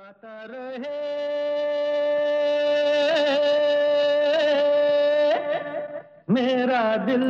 गाता 0.00 0.44
रहे। 0.50 0.98
मेरा 6.30 6.84
दिल। 6.96 7.24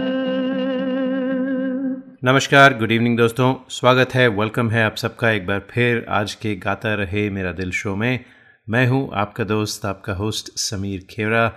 नमस्कार 2.24 2.76
गुड 2.78 2.92
इवनिंग 2.92 3.16
दोस्तों। 3.18 3.54
स्वागत 3.70 4.14
है 4.14 4.26
वेलकम 4.28 4.70
है 4.70 4.84
आप 4.84 4.96
सबका 4.96 5.30
एक 5.30 5.46
बार 5.46 5.66
फिर 5.70 6.04
आज 6.10 6.34
के 6.34 6.54
गाता 6.58 6.94
रहे 6.94 7.28
मेरा 7.30 7.52
दिल 7.52 7.70
शो 7.72 7.94
में। 7.96 8.24
मैं 8.66 8.86
हूँ 8.86 9.08
आपका 9.14 9.44
दोस्त, 9.44 9.86
आपका 9.86 10.14
होस्ट 10.14 10.50
समीर 10.60 11.06
खेरा 11.10 11.52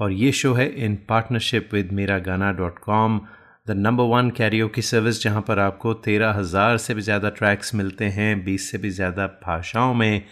और 0.00 0.12
ये 0.12 0.32
शो 0.32 0.52
है 0.54 0.68
इन 0.84 0.96
partnership 1.08 1.68
with 1.74 1.92
Mera 1.92 2.18
Gana 2.20 2.52
dot 2.52 2.78
com 2.78 3.20
the 3.68 3.70
number 3.78 4.04
one 4.06 4.30
Cairo 4.30 4.68
की 4.68 4.82
सर्विस 4.84 5.22
जहाँ 5.22 5.42
पर 5.42 5.58
आपको 5.58 5.92
तेरह 6.06 6.32
हज़ार 6.38 6.76
से 6.78 6.94
भी 6.94 7.02
ज़्यादा 7.02 7.28
ट्रैक्स 7.30 7.74
मिलते 7.74 8.04
हैं, 8.06 8.44
बीस 8.44 8.70
से 8.70 8.78
भी 8.78 8.90
ज़्यादा 8.92 9.26
भाषाओं 9.44 9.94
में। 9.94 10.24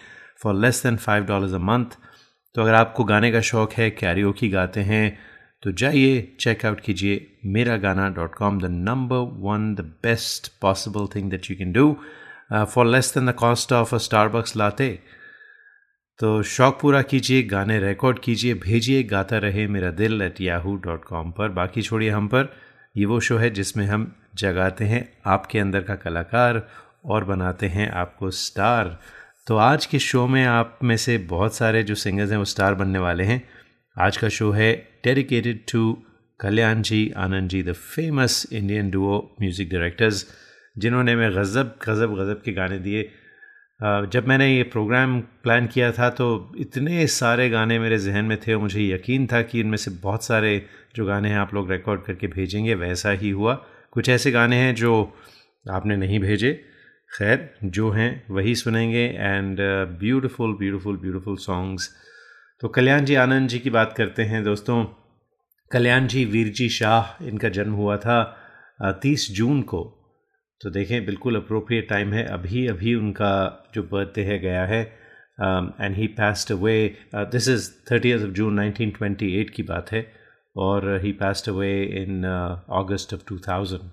For 0.43 0.54
less 0.54 0.82
than 0.82 0.96
five 0.96 1.24
dollars 1.24 1.54
a 1.54 1.58
month 1.58 1.96
तो 2.54 2.62
अगर 2.62 2.75
आपको 2.75 3.04
गाने 3.04 3.32
का 3.32 3.40
शौक़ 3.40 3.75
है 3.75 3.90
कैरियो 3.90 4.32
की 4.32 4.49
गाते 4.49 4.80
हैं 4.82 5.07
तो 5.62 5.72
जाइए 5.72 6.21
चेकआउट 6.40 6.80
कीजिए 6.80 7.26
Mera 7.46 7.76
Gana 7.76 8.08
dot 8.11 8.35
com 8.35 8.61
the 8.61 8.71
number 8.71 9.26
one 9.40 9.75
the 9.75 9.80
best 10.02 10.52
possible 10.61 11.07
thing 11.14 11.30
that 11.30 11.50
you 11.50 11.57
can 11.57 11.72
do 11.72 11.96
for 12.52 12.86
less 12.86 13.14
than 13.14 13.30
the 13.30 13.35
cost 13.35 13.72
of 13.72 13.94
a 13.94 13.99
Starbucks 13.99 14.57
latte 14.57 14.99
तो 16.21 16.43
शौक 16.43 16.79
पूरा 16.80 17.00
कीजिए, 17.02 17.43
गाने 17.43 17.79
रिकॉर्ड 17.80 18.18
कीजिए, 18.18 18.54
भेजिए, 18.54 19.02
गाता 19.02 19.38
रहे 19.38 19.66
मेरा 19.66 19.90
दिल 19.90 20.22
एट 20.22 20.40
याहू 20.40 20.74
डॉट 20.77 21.04
कॉम 21.04 21.30
पर। 21.30 21.49
बाकी 21.49 21.82
छोड़िए 21.82 22.11
हम 22.11 22.27
पर। 22.29 22.52
ये 22.96 23.07
वो 23.07 23.18
शो 23.21 23.36
है 23.36 23.49
जिसमें 23.50 23.85
हम 23.86 24.04
जगाते 24.35 24.85
हैं 24.85 25.02
आपके 25.27 25.58
अंदर 25.58 25.80
का 25.80 25.94
कलाकार 25.94 26.63
और 27.04 27.24
बनाते 27.24 27.68
हैं 27.68 27.90
आपको 27.93 28.30
स्टार 28.30 28.99
तो 29.46 29.56
आज 29.56 29.86
के 29.86 29.98
शो 29.98 30.26
में 30.26 30.44
आप 30.44 30.78
में 30.84 30.96
से 30.96 31.16
बहुत 31.30 31.54
सारे 31.54 31.82
जो 31.82 31.94
सिंगर्स 31.94 32.30
हैं 32.30 32.36
वो 32.38 32.44
स्टार 32.44 32.74
बनने 32.74 32.98
वाले 32.98 33.24
हैं। 33.24 33.42
आज 33.96 34.16
का 34.16 34.28
शो 34.28 34.50
है 34.52 34.72
dedicated 35.04 35.64
to 35.72 35.92
Kalyan 36.40 36.82
ji, 36.82 37.10
Anand 37.16 37.50
ji 37.50 37.62
the 37.62 37.72
famous 37.72 38.46
Indian 38.52 38.90
duo 38.90 39.18
music 39.40 39.70
directors 39.70 40.24
जिन्होंने 40.76 41.16
मैं 41.16 41.30
गज़ब 41.32 41.74
गज़ब 41.86 42.14
गज़ब 42.14 42.42
के 42.44 42.52
गाने 42.52 42.78
दिए। 42.78 43.02
जब 44.12 44.28
मैंने 44.28 44.48
ये 44.48 44.62
प्रोग्राम 44.72 45.20
प्लान 45.20 45.66
किया 45.66 45.90
था 45.92 46.10
तो 46.12 46.30
इतने 46.60 47.06
सारे 47.08 47.48
गाने 47.50 47.78
मेरे 47.78 47.98
जहन 47.98 48.24
में 48.24 48.38
थे 48.40 48.54
और 48.54 48.60
मुझे 48.60 48.88
यकीन 48.88 49.27
था 49.27 49.42
कि 49.42 49.60
इनमें 49.60 49.77
से 49.77 49.90
बहुत 50.02 50.24
सारे 50.24 50.56
जो 50.96 51.06
गाने 51.06 51.28
हैं 51.28 51.38
आप 51.38 51.54
लोग 51.54 51.70
रिकॉर्ड 51.72 52.02
करके 52.02 52.27
भेजेंगे, 52.28 52.74
वैसा 52.77 53.10
ही 53.12 53.30
हुआ। 53.30 53.54
कुछ 53.92 54.08
ऐसे 54.08 54.30
गाने 54.30 54.56
हैं 54.56 54.74
जो 54.74 54.92
आपने 55.66 55.96
नहीं 55.96 56.20
भेजे। 56.20 56.60
खैर, 57.12 57.55
जो 57.64 57.91
हैं 57.91 58.24
वही 58.30 58.55
सुनेंगे 58.55 59.05
and 59.06 59.58
beautiful 59.98 60.55
beautiful 60.58 60.96
beautiful 60.96 61.36
songs 61.36 61.91
तो 62.60 62.68
कल्याण 62.68 63.05
जी 63.05 63.14
आनंद 63.14 63.48
जी 63.48 63.58
की 63.58 63.70
बात 63.70 63.94
करते 63.96 64.22
हैं 64.22 64.42
दोस्तों। 64.44 64.84
कल्याण 65.70 66.06
जी, 66.06 66.24
वीर 66.24 66.48
जी 66.48 66.68
शाह, 66.68 67.24
इनका 67.24 67.48
जन्म 67.48 67.72
हुआ 67.72 67.96
था 67.96 68.16
तीस 69.02 69.30
जून 69.33 69.62
को। 69.62 69.83
तो 70.60 70.70
देखें, 70.70 71.05
बिल्कुल 71.06 71.36
अप्रोप्रिएट 71.36 71.88
टाइम 71.88 72.12
है। 72.12 72.24
अभी 72.24 72.66
अभी 72.66 72.94
उनका 72.94 73.33
जो 73.74 73.83
बर्थडे 73.83 74.22
है, 74.22 74.38
गया 74.38 74.64
है। 74.64 74.83
And 75.80 75.96
he 75.96 76.06
passed 76.06 76.52
away 76.52 76.77
this 77.14 77.48
is 77.48 77.70
thirty 77.90 78.12
of 78.14 78.20
June 78.30 78.60
1928 78.60 79.50
की 79.50 79.62
बात 79.62 79.92
है। 79.92 80.06
और 80.56 81.00
he 81.02 81.12
passed 81.12 81.48
away 81.48 81.72
in 82.02 82.24
August 82.80 83.14
of 83.14 83.22
2000 83.28 83.90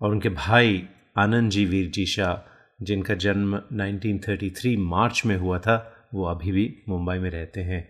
और 0.00 0.10
उनके 0.10 0.28
भाई 0.28 0.86
आनंद 1.18 1.50
जी, 1.50 1.64
वीर 1.64 1.90
जी 1.90 2.06
शाह, 2.06 2.50
जिनका 2.84 3.14
जन्म 3.14 3.62
1933 3.72 4.76
मार्च 4.78 5.22
में 5.26 5.36
हुआ 5.36 5.58
था, 5.58 6.08
वो 6.14 6.24
अभी 6.24 6.52
भी 6.52 6.82
मुंबई 6.88 7.18
में 7.18 7.30
रहते 7.30 7.60
हैं। 7.60 7.88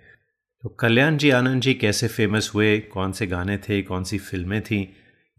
तो 0.62 0.68
कल्याण 0.68 1.16
जी, 1.16 1.30
आनंद 1.30 1.62
जी 1.62 1.74
कैसे 1.74 2.08
फ़ेमस 2.08 2.50
हुए, 2.54 2.78
कौन 2.78 3.12
से 3.12 3.26
गाने 3.26 3.58
थे, 3.58 3.82
कौन 3.82 4.04
सी 4.04 4.18
फ़िल्में 4.18 4.62
थीं, 4.62 4.86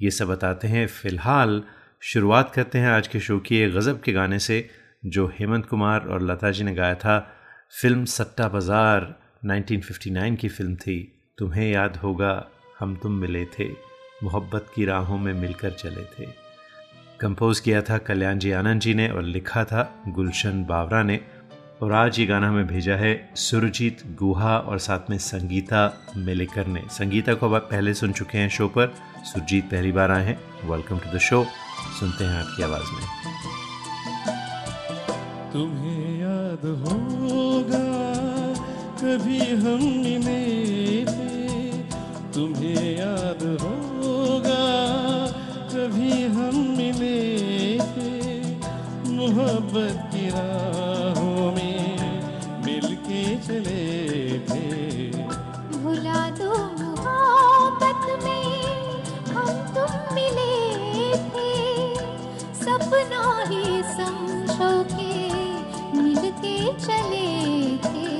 ये 0.01 0.11
सब 0.11 0.27
बताते 0.27 0.67
हैं। 0.67 0.87
फ़िलहाल 0.87 1.63
शुरुआत 2.01 2.51
करते 2.51 2.79
हैं 2.79 2.89
आज 2.89 3.07
के 3.07 3.19
शो 3.19 3.39
की 3.39 3.57
एक 3.57 3.73
गज़ब 3.73 4.01
के 4.01 4.11
गाने 4.11 4.39
से, 4.39 4.69
जो 5.05 5.27
हेमंत 5.39 5.65
कुमार 5.65 5.99
और 5.99 6.21
लता 6.21 6.51
जी 6.51 6.63
ने 6.63 6.73
गाया 6.75 6.95
था। 6.95 7.19
फ़िल्म 7.81 8.05
सट्टा 8.05 8.47
बाज़ार 8.47 9.15
1959 9.45 10.35
की 10.35 10.47
फ़िल्म 10.47 10.75
थी। 10.75 11.23
तुम्हें 11.37 11.71
याद 11.71 11.97
होगा, 11.97 12.49
हम 12.79 12.95
तुम 12.95 13.11
मिले 13.11 13.45
थे, 13.45 13.69
मोहब्बत 14.23 14.71
की 14.75 14.85
राहों 14.85 15.17
में 15.17 15.33
मिलकर 15.33 15.71
चले 15.71 16.03
थे। 16.03 16.48
कंपोज 17.21 17.59
किया 17.59 17.81
था 17.81 17.97
कल्याण 17.97 18.39
जी 18.39 18.51
आनंद 18.51 18.81
जी 18.81 18.93
ने 18.93 19.09
और 19.09 19.23
लिखा 19.23 19.63
था 19.63 20.03
गुलशन 20.07 20.63
बावरा 20.63 21.03
ने। 21.03 21.19
और 21.81 21.93
आज 21.93 22.19
ये 22.19 22.25
गाना 22.25 22.47
हमें 22.49 22.67
भेजा 22.67 22.95
है 22.95 23.29
सुरजीत 23.35 23.97
गुहा 24.19 24.57
और 24.57 24.79
साथ 24.79 25.09
में 25.09 25.17
संगीता 25.17 26.01
मिलेकर 26.17 26.67
ने। 26.67 26.83
संगीता 26.91 27.33
को 27.33 27.45
अब 27.45 27.55
आप 27.55 27.67
पहले 27.71 27.93
सुन 27.93 28.11
चुके 28.11 28.37
हैं 28.37 28.49
शो 28.49 28.67
पर। 28.67 28.93
सुरजीत 29.23 29.65
पहली 29.65 29.91
बार 29.91 30.11
आए 30.11 30.25
हैं। 30.25 30.69
वेलकम 30.69 30.97
टू 30.97 31.17
द 31.17 31.19
शो 31.19 31.45
सुनते 31.99 32.23
हैं 32.23 32.39
आपकी 32.39 32.63
आवाज़ 32.63 32.81
में। 32.81 33.05
तुम्हें 35.53 36.19
याद 36.21 36.65
होगा 36.87 37.85
कभी 39.01 39.39
हम 39.55 39.83
मिले। 40.03 41.05
थे 41.05 41.83
तुम्हें 42.33 42.97
याद 42.99 43.59
होगा 43.61 43.88
हम 46.11 46.55
मिले 46.77 47.17
थे 47.79 48.11
मोहब्बत 49.09 49.97
की 50.13 50.29
राहों 50.29 51.51
में 51.51 51.79
मिलके 52.65 53.23
चले 53.37 54.39
थे। 54.39 54.67
भुला 55.77 56.29
दो 56.29 56.51
मोहब्बत 56.79 58.23
में 58.23 58.47
हम 59.33 59.49
तुम 59.75 59.91
मिले 60.15 60.53
थे। 61.29 61.51
सपना 62.55 63.23
ही 63.49 63.65
समझो 63.95 64.71
के 64.93 65.13
मिलके 65.97 66.57
चले 66.79 67.27
थे। 67.87 68.18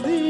perdido. 0.00 0.27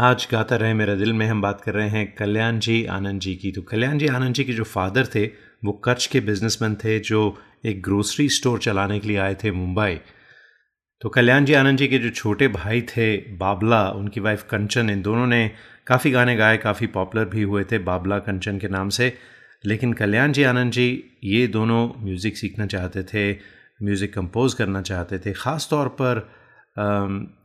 आज 0.00 0.26
गाता 0.30 0.56
रहे 0.56 0.74
मेरा 0.74 0.94
दिल 0.94 1.12
में 1.12 1.26
हम 1.26 1.40
बात 1.42 1.60
कर 1.60 1.74
रहे 1.74 1.88
हैं 1.88 2.04
कल्याण 2.14 2.58
जी 2.58 2.84
आनंद 2.88 3.20
जी 3.20 3.34
की। 3.36 3.50
तो 3.52 3.62
कल्याण 3.62 3.98
जी 3.98 4.06
आनंद 4.08 4.34
जी 4.34 4.44
के 4.44 4.52
जो 4.52 4.64
फादर 4.64 5.06
थे, 5.06 5.24
वो 5.64 5.72
कच्छ 5.84 6.06
के 6.06 6.20
बिजनेसमैन 6.20 6.74
थे 6.74 6.98
जो 7.00 7.20
एक 7.66 7.82
ग्रोसरी 7.82 8.28
स्टोर 8.28 8.58
चलाने 8.58 8.98
के 9.00 9.08
लिए 9.08 9.16
आए 9.16 9.34
थे 9.34 9.50
मुंबई। 9.52 9.98
तो 11.02 11.08
कल्याण 11.08 11.44
जी 11.44 11.54
आनंद 11.54 11.78
जी 11.78 11.88
के 11.88 11.98
जो 11.98 12.10
छोटे 12.10 12.48
भाई 12.48 12.80
थे, 12.82 13.16
बाबला, 13.36 13.82
उनकी 13.90 14.20
वाइफ 14.20 14.42
कंचन, 14.50 14.90
इन 14.90 15.02
दोनों 15.02 15.26
ने 15.26 15.50
काफ़ी 15.86 16.10
गाने 16.10 16.36
गाए, 16.36 16.56
काफ़ी 16.58 16.86
पॉपुलर 16.88 17.24
भी 17.26 17.42
हुए 17.42 17.64
थे 17.64 17.78
बाबला 17.80 18.18
कंचन 18.20 18.58
के 18.58 18.68
नाम 18.68 18.88
से। 18.90 19.12
लेकिन 19.64 19.92
कल्याण 19.92 20.32
जी 20.32 20.42
आनंद 20.44 20.72
जी 20.72 20.88
ये 21.24 21.46
दोनों 21.48 21.86
म्यूज़िक 22.04 22.36
सीखना 22.36 22.66
चाहते 22.68 23.02
थे 23.04 23.30
म्यूज़िक 23.82 24.14
कंपोज 24.14 24.54
करना 24.54 24.82
चाहते 24.82 25.18
थे। 25.18 25.32
ख़ास 25.34 25.68
तौर 25.70 25.88
पर 26.00 26.26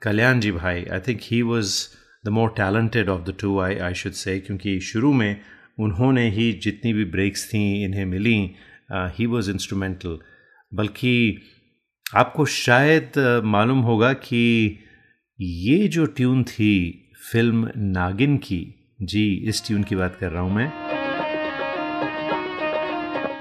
कल्याण 0.03 0.39
जी 0.39 0.51
भाई 0.53 0.85
I 0.85 0.99
think 1.07 1.19
he 1.23 1.41
was 1.43 1.77
the 2.25 2.29
more 2.29 2.53
talented 2.57 3.09
of 3.09 3.21
the 3.21 3.35
two 3.39 3.59
I 3.59 3.75
I 3.77 3.93
should 3.93 4.11
say 4.11 4.39
क्योंकि 4.39 4.79
शुरू 4.79 5.13
में 5.13 5.41
उन्होंने 5.79 6.29
ही 6.29 6.51
जितनी 6.53 6.93
भी 6.93 7.05
ब्रेक्स 7.05 7.47
थी 7.49 7.83
इन्हें 7.83 8.05
मिली 8.05 8.37
ही 8.93 9.25
वॉज़ 9.25 9.51
इंस्ट्रूमेंटल 9.51 10.17
बल्कि 10.71 11.41
आपको 12.15 12.45
शायद 12.45 13.17
अ, 13.17 13.41
मालूम 13.43 13.79
होगा 13.79 14.13
कि 14.13 14.43
ये 15.39 15.87
जो 15.87 16.05
ट्यून 16.05 16.43
थी 16.43 16.73
फ़िल्म 17.31 17.69
नागिन 17.77 18.37
की 18.37 18.59
जी 19.01 19.23
इस 19.47 19.65
ट्यून 19.67 19.83
की 19.83 19.95
बात 19.95 20.15
कर 20.15 20.31
रहा 20.31 20.41
हूँ 20.41 20.53
मैं। 20.55 20.69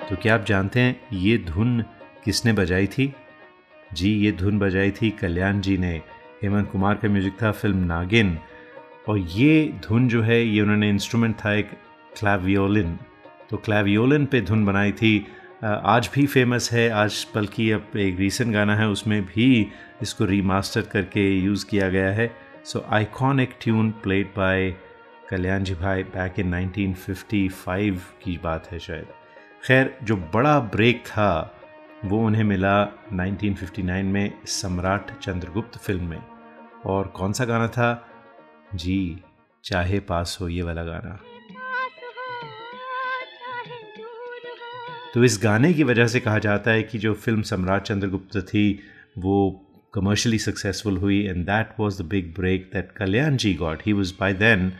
तो 0.08 0.16
क्या 0.16 0.34
आप 0.34 0.44
जानते 0.46 0.80
हैं 0.80 0.96
ये 1.12 1.36
धुन 1.38 1.80
किसने 2.24 2.52
बजाई 2.52 2.86
थी? 2.86 3.12
जी 3.94 4.10
ये 4.24 4.32
धुन 4.32 4.58
बजाई 4.58 4.90
थी 4.90 5.10
कल्याण 5.10 5.60
जी 5.60 5.76
ने। 5.78 5.92
हेमंत 6.42 6.70
कुमार 6.70 6.94
का 6.94 7.08
म्यूज़िक 7.08 7.36
था 7.42 7.50
फ़िल्म 7.52 7.84
नागिन। 7.84 8.38
और 9.08 9.18
ये 9.18 9.72
धुन 9.84 10.08
जो 10.08 10.22
है, 10.22 10.42
ये 10.42 10.60
उन्होंने 10.60 10.88
इंस्ट्रूमेंट 10.88 11.36
था 11.36 11.52
एक 11.52 11.70
क्लावियोलिन 12.18 12.98
तो 13.50 13.56
क्लावियोलिन 13.56 14.26
पे 14.26 14.40
धुन 14.40 14.64
बनाई 14.64 14.92
थी। 14.92 15.26
आज 15.64 16.10
भी 16.14 16.26
फ़ेमस 16.26 16.70
है, 16.72 16.88
आज 16.90 17.26
बल्कि 17.34 17.70
अब 17.70 17.96
एक 17.96 18.18
रीसेंट 18.18 18.52
गाना 18.52 18.76
है, 18.76 18.88
उसमें 18.88 19.24
भी 19.26 19.68
इसको 20.02 20.24
रीमास्टर 20.24 20.80
करके 20.82 21.28
यूज़ 21.36 21.66
किया 21.66 21.88
गया 21.88 22.10
है। 22.10 22.30
So 22.64 22.84
iconic 22.90 23.54
tune 23.60 23.90
played 23.90 24.26
by 24.26 24.70
Kalyan 25.30 25.64
ji 25.64 25.74
भाई 25.74 26.02
बैक 26.02 26.38
इन 26.38 26.50
1955 26.50 28.00
की 28.22 28.38
बात 28.44 28.70
है 28.72 28.78
शायद। 28.78 29.06
खैर, 29.66 29.96
जो 30.02 30.16
बड़ा 30.16 30.58
ब्रेक 30.60 31.04
था, 31.06 31.60
वो 32.04 32.26
उन्हें 32.26 32.44
मिला 32.44 32.82
1959 33.12 34.04
में 34.04 34.32
सम्राट 34.46 35.18
चंद्रगुप्त 35.18 35.78
फ़िल्म 35.78 36.04
में। 36.04 36.22
और 36.86 37.06
कौन 37.06 37.32
सा 37.32 37.44
गाना 37.44 37.68
था? 37.68 38.08
जी, 38.74 39.18
चाहे 39.64 39.98
पास 40.00 40.36
हो 40.40 40.48
ये 40.48 40.62
वाला 40.62 40.82
गाना। 40.84 41.18
तो 45.14 45.24
इस 45.24 45.38
गाने 45.42 45.72
की 45.74 45.84
वजह 45.84 46.06
से 46.06 46.20
कहा 46.20 46.38
जाता 46.38 46.70
है 46.70 46.82
कि 46.82 46.98
जो 46.98 47.12
फ़िल्म 47.14 47.42
सम्राट 47.42 47.82
चंद्रगुप्त 47.82 48.38
थी, 48.38 48.80
वो 49.18 49.60
कमर्शियली 49.94 50.38
सक्सेसफुल 50.38 50.96
हुई 50.98 51.20
and 51.24 51.44
that 51.46 51.80
was 51.80 52.00
the 52.00 52.04
big 52.06 52.32
break 52.36 52.68
that 52.72 52.90
Kalyan 52.96 53.36
ji 53.36 53.54
got 53.54 53.82
he 53.86 53.92
was 53.92 54.12
by 54.20 54.34
then 54.34 54.72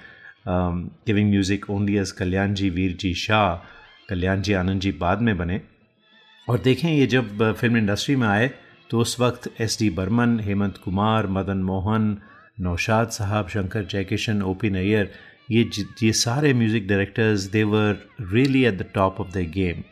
giving 0.48 1.30
music 1.30 1.70
only 1.70 1.96
as 1.98 2.10
Kalyan 2.12 2.54
ji 2.54 2.70
Vir 2.70 2.96
ji 3.00 3.14
Shah 3.14 3.54
Kalyan 4.08 4.42
ji 4.42 4.52
Anand 4.52 4.80
ji 4.80 4.92
बाद 5.00 5.22
में 5.22 5.36
बने। 5.38 5.60
और 6.48 6.58
देखें 6.60 6.88
ये 6.90 7.06
जब 7.06 7.52
फ़िल्म 7.52 7.76
इंडस्ट्री 7.76 8.16
में 8.16 8.26
आए 8.28 8.50
तो 8.90 8.98
उस 9.00 9.18
वक्त 9.20 9.50
S 9.60 9.78
D 9.80 9.90
Burman 9.90 10.38
Hemant 10.40 10.76
Kumar 10.84 11.26
Madan 11.36 11.62
Mohan 11.62 12.16
Naushad 12.58 13.08
Sahab, 13.10 13.48
Shankar 13.48 13.84
Jaikishan 13.84 14.42
O 14.42 14.54
P 14.54 14.70
Nayyar, 14.70 15.10
ये 15.50 15.70
ये 16.02 16.12
सारे 16.14 16.52
music 16.54 16.86
directors 16.88 17.42
they were 17.52 17.98
really 18.22 18.64
at 18.64 18.78
the 18.78 18.86
top 18.94 19.20
of 19.20 19.32
the 19.32 19.50
game 19.54 19.82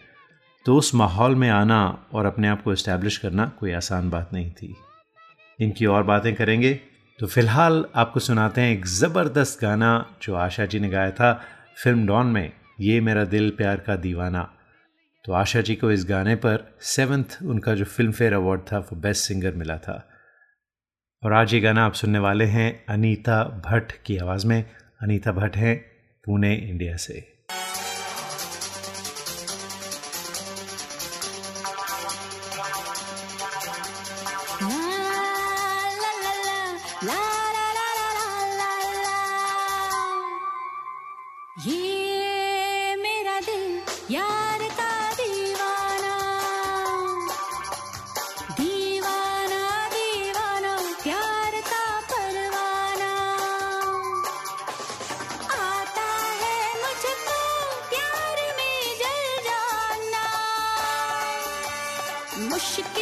तो 0.67 0.77
उस 0.77 0.95
माहौल 0.95 1.35
में 1.35 1.49
आना 1.51 1.83
और 2.13 2.27
अपने 2.27 2.49
आप 2.49 2.63
को 2.63 2.73
इस्टेब्लिश 2.73 3.17
करना 3.19 3.47
कोई 3.59 3.73
आसान 3.73 4.11
बात 4.11 4.33
नहीं 4.33 4.51
थी। 4.53 4.75
इनकी 5.59 5.87
और 5.87 6.03
बातें 6.03 6.35
करेंगे। 6.35 6.73
तो 7.19 7.27
फ़िलहाल 7.27 7.85
आपको 7.95 8.21
सुनाते 8.21 8.61
हैं 8.61 8.73
एक 8.73 8.87
ज़बरदस्त 8.89 9.61
गाना 9.63 9.91
जो 10.23 10.35
आशा 10.37 10.67
जी 10.67 10.79
ने 10.81 10.89
गाया 10.89 11.11
था, 11.11 11.33
फ़िल्म 11.83 12.07
डॉन 12.07 12.27
में, 12.27 12.53
ये 12.81 13.01
मेरा 13.01 13.25
दिल 13.25 13.51
प्यार 13.51 13.81
का 13.87 13.97
दीवाना। 13.97 14.49
तो 15.25 15.33
आशा 15.33 15.61
जी 15.61 15.75
को 15.75 15.91
इस 15.93 16.05
गाने 16.09 16.35
पर 16.37 16.65
सेवन्थ 16.81 17.39
उनका 17.45 17.75
जो 17.75 17.85
फ़िल्म 17.87 18.13
फेयर 18.13 18.33
अवार्ड 18.33 18.61
था 18.73 18.81
फॉर 18.81 18.99
बेस्ट 18.99 19.29
सिंगर 19.29 19.55
मिला 19.55 19.77
था। 19.79 19.97
और 21.25 21.33
आज 21.33 21.55
ये 21.55 21.61
गाना 21.61 21.85
आप 21.85 21.93
सुनने 21.93 22.19
वाले 22.19 22.45
हैं 22.45 22.85
अनीता 22.89 23.45
भट्ट 23.45 23.93
की 23.93 24.17
आवाज़ 24.17 24.47
में। 24.47 24.65
अनीता 25.03 25.33
भट्ट 25.33 25.57
हैं 25.57 25.85
पुणे, 26.25 26.55
इंडिया 26.55 26.97
से। 26.97 27.32
प्यार 57.05 58.39
में 58.59 58.79
जल 59.01 59.23
जाना 59.49 60.25
मुश्किल 62.53 63.02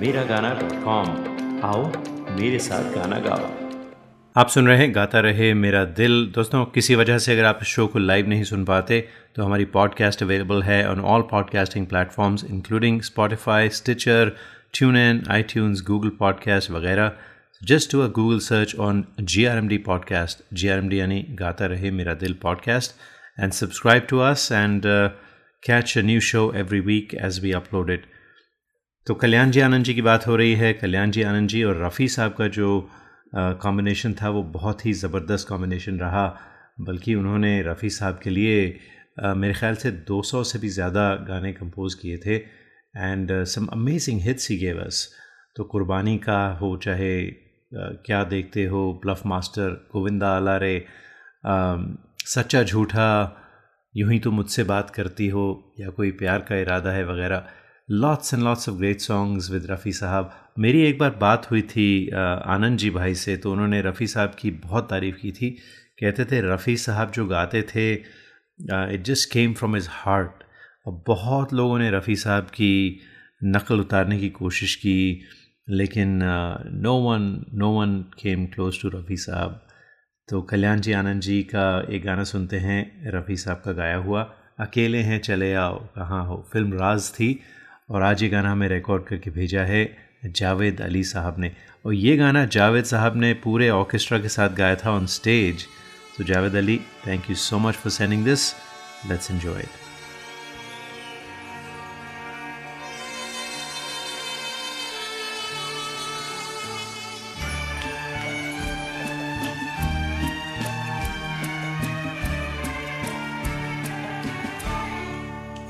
Miragana.com. 0.00 1.06
आओ 1.64 1.84
मेरे 2.38 2.58
साथ 2.58 2.90
गाना 2.94 3.18
गाओ। 3.18 3.44
आप 4.36 4.48
सुन 4.48 4.66
रहे 4.68 4.78
हैं, 4.78 4.94
गाता 4.94 5.20
रहे 5.20 5.52
मेरा 5.54 5.84
दिल। 6.00 6.32
दोस्तों, 6.34 6.64
किसी 6.64 6.94
वजह 6.94 7.18
से 7.18 7.32
अगर 7.32 7.44
आप 7.44 7.58
इस 7.62 7.68
शो 7.68 7.86
को 7.86 7.98
लाइव 7.98 8.28
नहीं 8.28 8.44
सुन 8.44 8.64
पाते 8.64 9.00
तो 9.36 9.44
हमारी 9.44 9.64
पॉडकास्ट 9.76 10.22
अवेलेबल 10.22 10.62
है 10.62 10.78
on 10.90 11.00
all 11.00 11.22
podcasting 11.30 11.86
platforms 11.86 12.44
including 12.44 13.00
Spotify 13.02 13.68
Stitcher 13.68 14.32
tune 14.74 14.96
in 14.96 15.22
I 15.30 15.44
Google 15.86 16.08
podcast 16.18 16.70
वगैरह। 16.70 17.12
Just 17.62 17.90
to 17.92 18.00
a 18.00 18.08
Google 18.18 18.38
search 18.38 18.74
on 18.88 19.04
G 19.20 19.44
R 19.44 19.58
M 19.58 19.68
D 19.68 19.78
podcast 19.86 20.42
G 20.52 20.68
R 20.68 20.78
M 20.78 20.88
D 20.88 21.00
यानी 21.00 21.24
Gaata 21.40 21.66
Rahe 21.66 21.90
Mera 22.00 22.14
Dil 22.24 22.36
podcast 22.42 23.40
and 23.40 23.52
subscribe 23.52 24.06
to 24.10 24.18
us 24.28 24.48
and 24.52 24.82
catch 25.62 25.98
a 25.98 26.02
new 26.02 26.20
show 26.30 26.52
every 26.56 26.80
week 26.80 27.14
as 27.14 27.40
we 27.42 27.52
upload 27.52 27.90
it 27.90 28.04
तो 29.06 29.14
कल्याण 29.14 29.50
जी 29.50 29.60
आनंद 29.60 29.84
जी 29.84 29.92
की 29.94 30.02
बात 30.02 30.26
हो 30.26 30.36
रही 30.36 30.54
है। 30.54 30.72
कल्याण 30.74 31.10
जी 31.10 31.22
आनंद 31.22 31.48
जी 31.48 31.62
और 31.62 31.76
रफ़ी 31.82 32.06
साहब 32.08 32.32
का 32.34 32.46
जो 32.48 32.68
कॉम्बिनेशन 33.62 34.14
था 34.20 34.28
वो 34.28 34.42
बहुत 34.54 34.84
ही 34.86 34.92
ज़बरदस्त 34.94 35.48
कॉम्बिनेशन 35.48 35.98
रहा। 35.98 36.26
बल्कि 36.80 37.14
उन्होंने 37.14 37.60
रफ़ी 37.62 37.90
साहब 37.90 38.18
के 38.22 38.30
लिए 38.30 38.56
uh, 39.20 39.34
मेरे 39.36 39.54
ख्याल 39.54 39.74
से 39.74 39.90
200 40.10 40.42
से 40.44 40.58
भी 40.58 40.68
ज़्यादा 40.68 41.04
गाने 41.28 41.52
कंपोज 41.52 41.94
किए 41.94 42.16
थे। 42.24 42.34
And 42.34 43.30
some 43.44 43.66
amazing 43.72 44.20
hits 44.22 44.50
he 44.50 44.56
gave 44.58 44.80
us 44.84 45.08
तो 45.56 45.64
कुर्बानी 45.64 46.16
का 46.18 46.38
हो 46.60 46.76
चाहे 46.84 47.14
क्या 48.06 48.22
देखते 48.24 48.64
हो 48.66 48.82
ब्लफ 49.04 49.22
मास्टर 49.26 49.70
गोविंदा 49.92 50.34
आला 50.36 50.56
रे 50.56 50.74
सच्चा 52.26 52.62
झूठा 52.62 53.08
यूँ 53.94 54.10
ही 54.12 54.18
तो 54.18 54.30
मुझसे 54.30 54.64
बात 54.64 54.90
करती 54.90 55.28
हो 55.28 55.46
या 55.80 55.90
कोई 55.90 56.10
प्यार 56.18 56.44
का 56.48 56.56
इरादा 56.56 56.90
है 56.90 57.04
वगैरह। 57.06 57.48
Lots 57.88 58.34
and 58.34 58.42
lots 58.42 58.68
of 58.68 58.76
great 58.76 59.00
songs 59.00 59.50
with 59.50 59.66
Rafi 59.70 59.92
साहब 59.92 60.30
मेरी 60.58 60.80
एक 60.82 60.98
बार 60.98 61.10
बात 61.20 61.50
हुई 61.50 61.60
थी 61.64 62.08
आनंद 62.10 62.78
जी 62.78 62.90
भाई 62.90 63.14
से 63.14 63.36
तो 63.36 63.52
उन्होंने 63.52 63.80
रफ़ी 63.82 64.06
साहब 64.06 64.34
की 64.38 64.50
बहुत 64.50 64.88
तारीफ़ 64.90 65.16
की 65.16 65.30
थी। 65.32 65.50
कहते 66.00 66.24
थे 66.24 66.40
रफ़ी 66.42 66.76
साहब 66.76 67.10
जो 67.10 67.26
गाते 67.26 67.62
थे 67.64 67.92
it 67.92 69.02
just 69.06 69.30
came 69.32 69.52
from 69.54 69.74
his 69.74 69.86
heart 69.90 70.42
और 70.86 71.02
बहुत 71.06 71.52
लोगों 71.52 71.78
ने 71.78 71.90
रफ़ी 71.90 72.16
साहब 72.16 72.46
की 72.50 73.00
नकल 73.44 73.80
उतारने 73.80 74.18
की 74.18 74.28
कोशिश 74.30 74.74
की, 74.74 75.22
लेकिन 75.68 76.18
no 76.82 76.94
one 77.02 77.44
no 77.54 77.70
one 77.70 77.98
came 78.18 78.46
close 78.46 78.80
to 78.82 78.88
Rafi 78.88 79.16
साहब 79.16 79.60
तो 80.28 80.40
कल्याण 80.42 80.80
जी, 80.80 80.92
आनंद 80.92 81.20
जी 81.22 81.42
का 81.44 81.86
एक 81.90 82.04
गाना 82.04 82.24
सुनते 82.24 82.58
हैं 82.58 83.10
रफ़ी 83.12 83.36
साहब 83.36 83.62
का 83.64 83.72
गाया 83.72 83.96
हुआ, 83.96 84.22
अकेले 84.60 84.98
हैं, 84.98 85.20
चले 85.20 85.52
आओ, 85.54 85.78
कहाँ 85.94 86.24
हो? 86.26 86.46
फ़िल्म 86.52 86.72
राज 86.72 87.10
थी। 87.10 87.38
और 87.90 88.02
आज 88.02 88.22
ये 88.22 88.28
गाना 88.28 88.50
हमें 88.52 88.68
रिकॉर्ड 88.68 89.04
करके 89.06 89.30
भेजा 89.30 89.62
है 89.64 89.84
जावेद 90.26 90.80
अली 90.82 91.02
साहब 91.04 91.38
ने। 91.40 91.50
और 91.86 91.94
ये 91.94 92.16
गाना 92.16 92.44
जावेद 92.46 92.84
साहब 92.84 93.16
ने 93.16 93.32
पूरे 93.44 93.68
ऑर्केस्ट्रा 93.70 94.18
के 94.18 94.28
साथ 94.28 94.56
गाया 94.56 94.74
था 94.76 94.90
ऑन 94.90 95.06
स्टेज 95.14 95.66
तो 96.16 96.24
Javed 96.24 96.54
Ali 96.56 96.78
thank 97.06 97.30
you 97.30 97.36
so 97.36 97.58
much 97.58 97.74
for 97.74 97.92
sending 97.92 98.24
this 98.24 98.52
let's 99.10 99.30
enjoy 99.30 99.60
it 99.60 99.84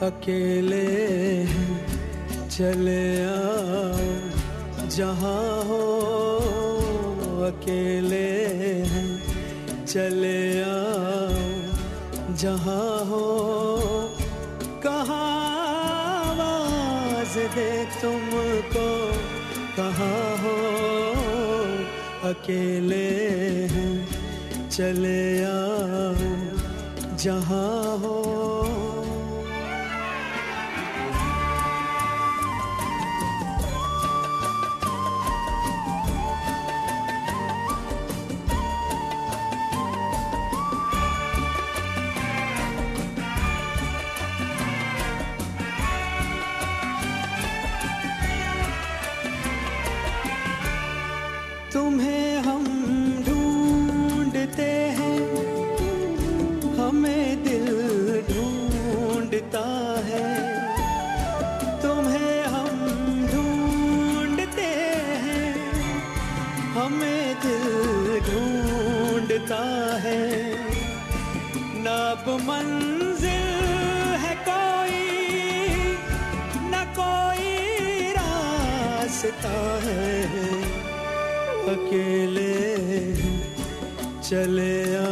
अकेले 0.05 0.85
हैं। 1.44 2.06
चले 2.57 3.25
आओ 3.25 4.88
जहाँ 4.88 5.64
हो, 5.64 5.81
अकेले 7.47 8.29
हैं। 8.85 9.23
चले 9.85 10.62
आओ 10.62 12.35
जहाँ 12.35 13.05
हो, 13.05 13.25
कहाँ 14.83 15.27
दे 17.35 17.85
तुमको। 18.03 18.88
कहाँ 19.77 20.37
हो, 20.37 20.57
अकेले 22.31 23.09
हैं। 23.66 24.09
चले 24.71 25.45
आओ 25.45 26.14
जहाँ 27.16 27.99
हो 27.99 28.25
अकेले 81.70 82.55
चले 84.29 84.74
आ 84.96 85.11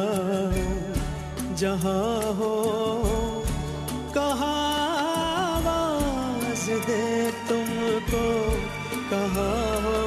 जहाँ 1.61 2.33
हो 2.39 2.53
कहाँ 4.17 4.53
दे 6.87 7.03
तुमको 7.49 8.25
कहाँ 9.11 9.67
हो 9.85 9.99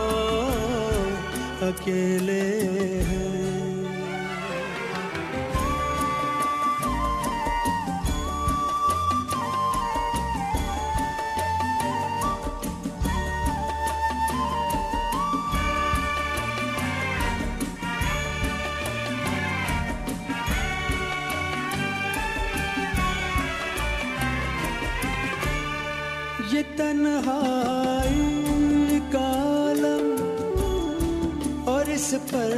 अकेले 1.68 2.42
हैं। 3.10 3.17
तन्हाई 26.98 28.22
कालम, 29.16 30.06
और 31.68 31.90
इस 31.90 32.08
पर 32.30 32.54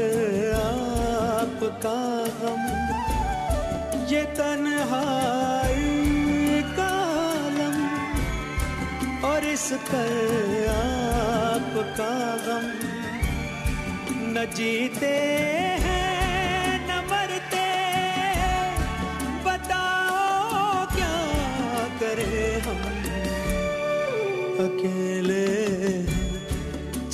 आपका 0.55 1.99
गम। 2.39 2.63
ये 4.13 4.21
तन्हाई 4.37 5.91
कालम, 6.79 7.75
और 9.29 9.45
इस 9.45 9.67
पर 9.89 10.13
आपका 10.75 12.13
गम। 12.47 12.67
न 14.33 14.47
जीते 14.55 15.15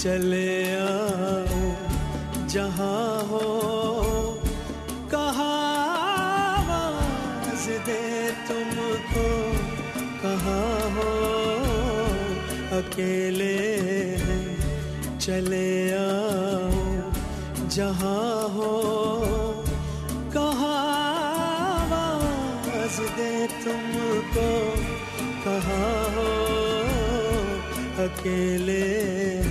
चले 0.06 0.78
आओ, 0.78 1.62
जहाँ 2.48 3.24
हो, 3.26 3.40
कहाँ 5.12 5.66
दे 7.86 8.30
तुमको, 8.48 9.26
कहाँ 10.22 10.80
हो, 10.96 11.10
अकेले 12.78 13.58
हैं, 14.22 15.20
चले 15.20 15.92
आओ, 15.92 16.86
जहाँ 17.68 18.50
हो, 18.50 18.72
कहाँ 20.34 20.78
आवाज़ 21.82 23.02
दे 23.18 23.48
तुमको, 23.48 24.50
कहाँ 25.46 26.04
हो, 26.16 26.30
अकेले 28.06 29.45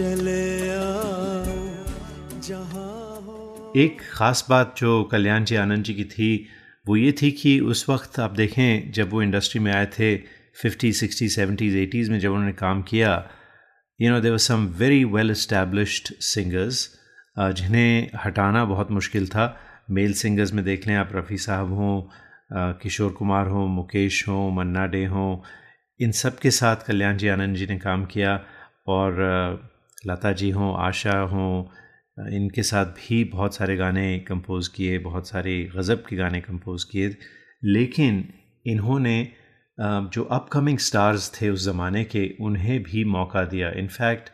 चले 0.00 0.70
आओ 0.70 1.72
एक 3.76 4.00
ख़ास 4.10 4.46
बात 4.50 4.74
जो 4.78 5.04
कल्याण 5.04 5.44
जी 5.44 5.56
आनंद 5.56 5.84
जी 5.84 5.94
की 5.94 6.04
थी 6.04 6.46
वो 6.86 6.96
ये 6.96 7.12
थी 7.12 7.30
कि 7.30 7.60
उस 7.60 7.88
वक्त 7.88 8.20
आप 8.20 8.30
देखें 8.30 8.92
जब 8.92 9.10
वो 9.10 9.22
इंडस्ट्री 9.22 9.60
में 9.60 9.72
आए 9.72 9.86
थे 9.86 10.16
50, 10.62 10.92
60, 10.92 11.28
70s, 11.38 11.76
80s 11.86 12.08
में 12.08 12.20
जब 12.20 12.32
उन्होंने 12.32 12.52
काम 12.52 12.82
किया 12.82 13.30
you 14.00 14.10
know 14.10 14.20
they were 14.20 14.36
some 14.36 14.66
very 14.66 15.04
well 15.04 15.30
established 15.30 16.14
singers 16.20 16.98
जिन्हें 17.38 18.10
हटाना 18.24 18.64
बहुत 18.64 18.90
मुश्किल 18.90 19.28
था। 19.28 19.56
मेल 19.90 20.12
सिंगर्स 20.12 20.52
में 20.52 20.64
देख 20.64 20.86
लें 20.86 20.96
आप 20.96 21.10
रफ़ी 21.14 21.36
साहब 21.36 21.72
हों 21.72 22.02
किशोर 22.72 23.12
कुमार 23.12 23.46
हों 23.46 23.68
मुकेश 23.68 24.28
हों 24.28 24.50
मन्ना 24.52 24.86
डे 24.86 25.04
हों 25.06 25.40
इन 26.00 26.12
सब 26.12 26.38
के 26.38 26.50
साथ 26.50 26.76
कल्याण 26.76 27.16
जी 27.16 27.28
आनंद 27.28 27.56
जी 27.56 27.66
ने 27.66 27.78
काम 27.78 28.04
किया 28.04 28.44
और 28.86 29.69
लता 30.06 30.32
जी 30.32 30.50
हों, 30.50 30.74
आशा 30.78 31.18
हों 31.18 32.32
इनके 32.36 32.62
साथ 32.62 32.86
भी 32.86 33.22
बहुत 33.24 33.54
सारे 33.54 33.76
गाने 33.76 34.18
कंपोज़ 34.18 34.70
किए, 34.76 34.98
बहुत 34.98 35.28
सारे 35.28 35.52
गज़ब 35.76 36.04
के 36.08 36.16
गाने 36.16 36.40
कंपोज़ 36.40 36.84
किए। 36.92 37.16
लेकिन 37.64 38.24
इन्होंने 38.66 39.32
जो 39.80 40.22
अपकमिंग 40.24 40.78
स्टार्स 40.78 41.30
थे 41.34 41.48
उस 41.50 41.64
ज़माने 41.64 42.04
के, 42.04 42.36
उन्हें 42.40 42.82
भी 42.82 43.04
मौका 43.04 43.44
दिया। 43.44 43.70
इनफैक्ट 43.70 44.30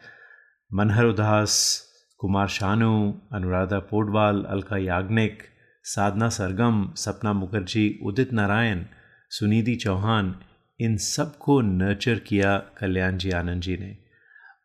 मनहर 0.70 1.04
उदास, 1.04 1.82
कुमार 2.20 2.48
शानू, 2.48 3.20
अनुराधा 3.32 3.78
पोडवाल, 3.78 4.42
अलका 4.42 4.76
याग्निक, 4.76 5.42
साधना 5.84 6.28
सरगम, 6.28 6.92
सपना 6.96 7.32
मुखर्जी, 7.32 7.98
उदित 8.02 8.32
नारायण, 8.32 8.84
सुनिधि 9.30 9.74
चौहान, 9.74 10.34
इन 10.80 10.96
सबको 10.96 11.60
नर्चर 11.60 12.18
किया 12.18 12.56
कल्याण 12.78 13.16
जी 13.16 13.30
आनंद 13.30 13.62
जी 13.62 13.76
ने। 13.76 14.05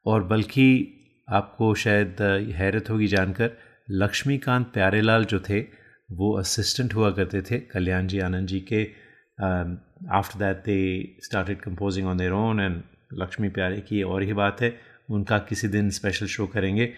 और 0.06 0.24
बल्कि 0.24 0.98
आपको 1.30 1.74
शायद 1.76 2.22
हैरत 2.56 2.90
होगी 2.90 3.08
जानकर, 3.08 3.52
लक्ष्मीकांत 3.92 4.66
प्यारेलाल 4.74 5.26
जो 5.26 5.40
थे, 5.40 5.60
वो 6.12 6.38
असिस्टेंट 6.40 6.94
हुआ 6.94 7.12
करते 7.12 7.42
थे, 7.42 7.60
कल्याण 7.60 8.08
जी, 8.08 8.20
आनंद 8.20 8.48
जी 8.48 8.60
के 8.60 8.84
after 10.12 10.40
that 10.40 10.58
they 10.58 10.80
started 11.24 11.62
composing 11.62 12.08
on 12.08 12.18
their 12.18 12.32
own 12.32 12.60
and 12.60 12.82
Laxmi 13.14 13.50
Pyare 13.50 13.82
की 13.82 14.04
और 14.04 14.24
ही 14.24 14.34
बात 14.34 14.62
है, 14.62 14.78
उनका 15.10 15.38
किसी 15.38 15.68
दिन 15.68 15.90
स्पेशल 15.90 16.26
शो 16.26 16.48
करेंगे। 16.48 16.94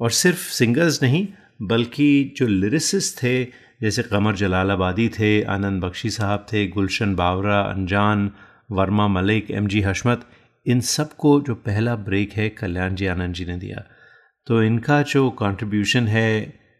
और 0.00 0.10
सिर्फ़ 0.10 0.38
सिंगर्स 0.38 1.02
नहीं, 1.02 1.26
बल्कि 1.62 2.34
जो 2.36 2.46
लिरिसिस्ट 2.46 3.22
थे, 3.22 3.44
जैसे 3.82 4.02
कमर 4.02 4.34
जलालाबादी 4.34 5.08
थे, 5.08 5.42
आनंद 5.42 5.84
बख्शी 5.84 6.10
साहब 6.10 6.46
थे, 6.52 6.66
गुलशन 6.66 7.14
बावरा 7.14 7.60
अनजान 7.60 8.30
वर्मा 8.70 9.08
मलिक 9.08 9.50
एम 9.50 9.66
जी 9.66 9.80
हशमत 9.80 10.26
इन 10.68 10.80
सबको 10.80 11.40
जो 11.40 11.54
पहला 11.54 11.94
ब्रेक 11.96 12.32
है, 12.32 12.48
कल्याण 12.50 12.94
जी 12.94 13.06
आनंद 13.06 13.34
जी 13.34 13.44
ने 13.44 13.56
दिया। 13.56 13.84
तो 14.46 14.62
इनका 14.62 15.00
जो 15.04 15.28
कंट्रीब्यूशन 15.38 16.06
है 16.08 16.30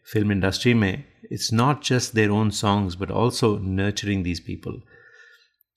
फ़िल्म 0.09 0.33
इंडस्ट्री 0.33 0.75
में 0.75 1.05
it's 1.33 1.53
not 1.53 1.85
just 1.85 2.15
their 2.15 2.31
own 2.31 2.51
songs 2.51 2.97
but 3.01 3.11
also 3.13 3.57
nurturing 3.59 4.25
these 4.25 4.41
people 4.41 4.81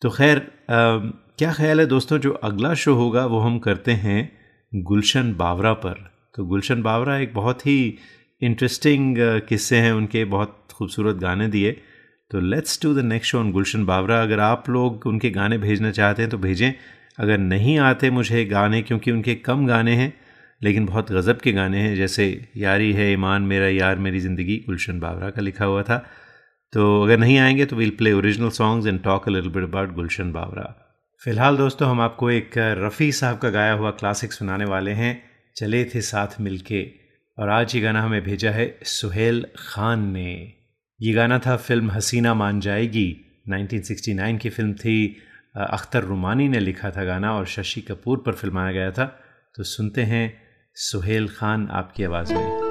तो 0.01 0.09
खैर 0.09 0.39
क्या 0.69 1.51
ख्याल 1.53 1.79
है 1.79 1.85
दोस्तों, 1.85 2.17
जो 2.17 2.31
अगला 2.43 2.73
शो 2.73 2.93
होगा, 2.95 3.25
वो 3.25 3.39
हम 3.39 3.57
करते 3.59 3.91
हैं 3.93 4.31
गुलशन 4.71 5.33
बावरा 5.35 5.73
पर। 5.73 5.93
तो 6.35 6.45
गुलशन 6.45 6.81
बावरा 6.81 7.17
एक 7.17 7.33
बहुत 7.33 7.65
ही 7.67 7.97
इंटरेस्टिंग 8.41 9.15
किस्से 9.47 9.77
हैं, 9.77 9.91
उनके 9.93 10.23
बहुत 10.25 10.67
खूबसूरत 10.73 11.15
गाने 11.15 11.47
दिए। 11.47 11.71
तो 12.31 12.39
let's 12.41 12.81
do 12.83 12.93
the 12.93 13.05
next 13.05 13.31
show 13.31 13.39
on 13.39 13.51
Gulshan 13.51 13.85
Bawra. 13.85 14.21
अगर 14.23 14.39
आप 14.39 14.69
लोग 14.69 15.05
उनके 15.07 15.29
गाने 15.31 15.57
भेजना 15.57 15.91
चाहते 15.91 16.21
हैं 16.21 16.31
तो 16.31 16.37
भेजें। 16.37 16.73
अगर 17.19 17.37
नहीं 17.37 17.79
आते 17.79 18.09
मुझे 18.09 18.45
गाने, 18.45 18.81
क्योंकि 18.81 19.11
उनके 19.11 19.35
कम 19.35 19.67
गाने 19.67 19.95
हैं, 19.95 20.13
लेकिन 20.63 20.85
बहुत 20.85 21.11
गज़ब 21.11 21.37
के 21.37 21.51
गाने 21.51 21.77
हैं, 21.77 21.95
जैसे 21.95 22.47
यारी 22.57 22.93
है 22.93 23.13
ईमान 23.13 23.41
मेरा, 23.41 23.67
यार 23.67 23.95
मेरी 23.95 24.19
ज़िंदगी, 24.19 24.57
गुलशन 24.57 24.99
बावरा 24.99 25.29
का 25.29 25.41
लिखा 25.41 25.65
हुआ 25.65 25.83
था। 25.83 26.05
तो 26.73 27.03
अगर 27.03 27.17
नहीं 27.17 27.37
आएँगे 27.37 27.65
तो 27.65 27.75
will 27.75 27.89
play 27.89 28.11
original 28.11 28.49
songs 28.49 28.87
and 28.87 29.03
talk 29.03 29.29
little 29.29 29.51
bit 29.51 29.63
about 29.63 29.93
Gulshan 29.93 30.31
Bawra. 30.31 30.87
फ़िलहाल 31.23 31.57
दोस्तों, 31.57 31.89
हम 31.89 32.01
आपको 32.01 32.31
एक 32.31 32.51
रफ़ी 32.57 33.11
साहब 33.11 33.37
का 33.37 33.49
गाया 33.49 33.73
हुआ 33.73 33.91
क्लासिक 33.91 34.33
सुनाने 34.33 34.65
वाले 34.65 34.91
हैं, 34.91 35.23
चले 35.55 35.85
थे 35.85 36.01
साथ 36.01 36.27
मिलके, 36.41 36.91
और 37.37 37.49
आज 37.49 37.75
ये 37.75 37.81
गाना 37.81 38.01
हमें 38.01 38.23
भेजा 38.23 38.51
है 38.51 38.79
सुहेल 38.83 39.45
खान 39.57 40.11
ने। 40.11 40.53
ये 41.01 41.13
गाना 41.13 41.39
था 41.39 41.55
फ़िल्म 41.57 41.91
हसीना 41.91 42.33
मान 42.33 42.59
जाएगी 42.59 43.25
1969 43.49 44.37
की 44.37 44.49
फ़िल्म 44.49 44.73
थी 44.73 45.17
अख्तर 45.55 46.03
रुमानी 46.03 46.47
ने 46.47 46.59
लिखा 46.59 46.91
था 46.91 47.03
गाना 47.03 47.33
और 47.33 47.45
शशि 47.45 47.81
कपूर 47.81 48.17
पर 48.17 48.31
फिल्माया 48.31 48.71
गया 48.71 48.91
था। 48.91 49.05
तो 49.55 49.63
सुनते 49.63 50.03
हैं 50.03 50.41
सुहेल 50.75 51.27
खान 51.27 51.67
आपकी 51.71 52.03
आवाज़ 52.03 52.33
में। 52.33 52.70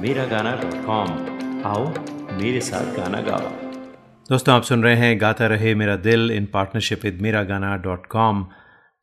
Miragana.com 0.00 1.08
आओ 1.64 1.86
मेरे 2.36 2.60
साथ 2.60 2.96
गाना 2.96 3.20
गाओ। 3.20 3.48
दोस्तों 4.30 4.54
आप 4.54 4.62
सुन 4.62 4.82
रहे 4.82 4.94
हैं 4.96 5.20
गाता 5.20 5.46
रहे 5.46 5.74
मेरा 5.74 5.96
दिल 5.96 6.30
इन 6.30 6.46
पार्टनरशिप 6.46 7.00
विद 7.04 7.18
मेरा 7.22 7.42
गाना 7.42 7.76
डॉट 7.76 8.06
कॉम। 8.06 8.46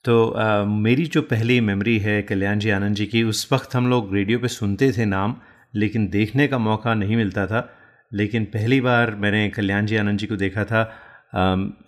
तो 0.03 0.27
अ, 0.27 0.63
मेरी 0.63 1.05
जो 1.05 1.21
पहली 1.21 1.61
मेमोरी 1.61 1.97
है 1.99 2.21
कल्याण 2.21 2.59
जी 2.59 2.69
आनंद 2.69 2.95
जी 2.95 3.05
की 3.05 3.23
उस 3.23 3.49
वक्त 3.53 3.75
हम 3.75 3.89
लोग 3.89 4.13
रेडियो 4.13 4.39
पे 4.39 4.47
सुनते 4.47 4.91
थे 4.91 5.05
नाम 5.05 5.35
लेकिन 5.75 6.07
देखने 6.07 6.47
का 6.47 6.57
मौका 6.57 6.93
नहीं 6.93 7.15
मिलता 7.15 7.45
था। 7.47 7.69
लेकिन 8.13 8.45
पहली 8.45 8.81
बार 8.81 9.15
मैंने 9.15 9.49
कल्याण 9.49 9.85
जी 9.85 9.97
आनंद 9.97 10.19
जी 10.19 10.27
को 10.27 10.35
देखा 10.35 10.63
था 10.63 10.81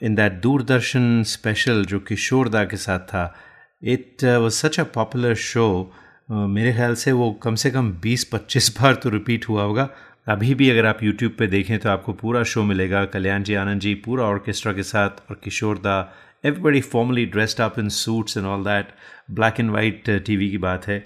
इन 0.04 0.16
दैट 0.16 0.34
दूरदर्शन 0.34 1.24
स्पेशल 1.24 1.86
जो 1.86 2.00
किशोर 2.00 2.50
दा 2.50 2.64
के 2.66 2.78
साथ 2.78 3.00
था। 3.00 3.36
It 3.84 4.24
was 4.24 4.54
such 4.54 4.80
a 4.80 4.84
popular 4.84 5.36
show 5.36 5.92
मेरे 6.30 6.72
ख्याल 6.74 6.94
से 6.96 7.12
वो 7.12 7.32
कम 7.44 7.56
से 7.56 7.70
कम 7.72 7.92
20-25 8.02 8.70
बार 8.72 8.96
तो 8.96 9.10
रिपीट 9.10 9.48
हुआ 9.50 9.64
होगा। 9.64 9.88
अभी 10.28 10.54
भी 10.56 10.70
अगर 10.70 10.86
आप 10.86 11.02
यूट्यूब 11.04 11.36
पे 11.40 11.48
देखें 11.48 11.78
तो 11.80 11.90
आपको 11.90 12.14
पूरा 12.14 12.44
शो 12.44 12.64
मिलेगा। 12.64 13.04
कल्याण 13.06 13.44
जी, 13.44 13.54
आनंद 13.56 13.82
जी, 13.82 13.94
पूरा 13.96 14.26
ऑर्केस्ट्रा 14.26 14.74
के 14.74 14.84
साथ 14.84 15.10
और 15.30 15.40
किशोर 15.44 15.78
दा 15.78 15.98
everybody 16.44 16.82
formally 16.82 17.26
dressed 17.28 17.62
up 17.62 17.80
in 17.80 17.90
suits 17.92 18.38
and 18.38 18.46
all 18.48 18.64
that 18.64 18.94
black 19.32 19.60
and 19.60 19.72
white 19.72 20.10
TV 20.26 20.50
की 20.52 20.58
बात 20.60 20.88
है। 20.88 21.00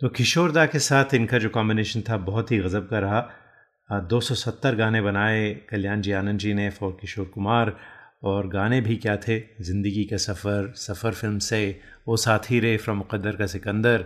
तो 0.00 0.08
किशोर 0.10 0.52
दा 0.52 0.66
के 0.66 0.78
साथ 0.80 1.14
इनका 1.14 1.38
जो 1.38 1.48
कॉम्बिनेशन 1.50 2.00
था 2.00 2.16
बहुत 2.24 2.52
ही 2.52 2.58
गज़ब 2.58 2.88
का 2.90 2.98
रहा। 2.98 4.00
दो 4.00 4.20
सौ 4.20 4.34
सत्तर 4.36 4.74
गाने 4.76 5.00
बनाए 5.02 5.48
कल्याण 5.70 6.00
जी, 6.00 6.12
आनंद 6.12 6.38
जी 6.38 6.54
ने 6.54 6.70
फॉर 6.70 6.96
किशोर 7.00 7.26
कुमार। 7.34 7.76
और 8.22 8.46
गाने 8.48 8.80
भी 8.80 8.96
क्या 8.96 9.16
थे? 9.16 9.38
ज़िंदगी 9.60 10.04
का 10.04 10.16
सफ़र 10.16 10.72
सफ़र 10.76 11.12
फ़िल्म 11.12 11.38
से 11.38 11.80
वो 12.08 12.16
साथी 12.16 12.60
रे 12.60 12.76
फ्रॉम 12.76 12.96
मुकद्दर 12.96 13.36
का 13.36 13.46
सिकंदर 13.46 14.04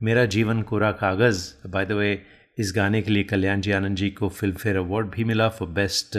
मेरा 0.00 0.24
जीवन 0.26 0.62
कोरा 0.62 0.90
कागज़। 0.92 1.68
बाय 1.68 1.86
द 1.86 1.92
वे 1.92 2.10
इस 2.58 2.72
गाने 2.76 3.00
के 3.02 3.10
लिए 3.10 3.24
कल्याण 3.24 3.60
जी 3.60 3.72
आनंद 3.72 3.96
जी 3.96 4.10
को 4.10 4.28
फ़िल्म 4.28 4.56
फेयर 4.56 4.76
अवार्ड 4.76 5.10
भी 5.10 5.24
मिला 5.24 5.48
फॉर 5.48 5.68
बेस्ट 5.68 6.16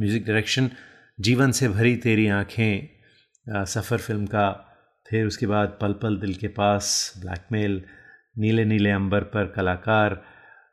म्यूज़िक 0.00 0.26
डायरेक्शन 0.26 0.70
जीवन 1.18 1.52
से 1.52 1.68
भरी 1.68 1.94
तेरी 1.96 2.26
आँखें 2.28 3.64
सफ़र 3.66 3.98
फ़िल्म 3.98 4.26
का। 4.26 4.50
फिर 5.06 5.26
उसके 5.26 5.46
बाद 5.46 5.78
पल 5.80 5.92
पल 6.02 6.16
दिल 6.20 6.34
के 6.34 6.48
पास 6.56 7.12
ब्लैकमेल 7.20 7.82
नीले 8.38 8.64
नीले 8.64 8.90
अंबर 8.90 9.22
पर 9.34 9.46
कलाकार 9.56 10.20